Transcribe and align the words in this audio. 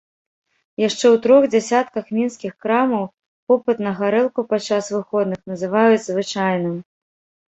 Яшчэ 0.87 1.03
ў 1.09 1.17
трох 1.25 1.43
дзясятках 1.53 2.05
мінскіх 2.19 2.55
крамаў 2.65 3.03
попыт 3.53 3.83
на 3.89 3.93
гарэлку 3.99 4.45
падчас 4.55 4.89
выходных 4.95 5.39
называюць 5.53 6.01
звычайным. 6.07 6.75